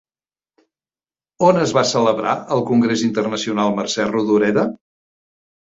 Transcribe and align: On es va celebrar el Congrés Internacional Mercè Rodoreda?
On 1.49 1.59
es 1.65 1.75
va 1.79 1.85
celebrar 1.91 2.33
el 2.57 2.67
Congrés 2.73 3.07
Internacional 3.11 3.79
Mercè 3.83 4.11
Rodoreda? 4.13 4.71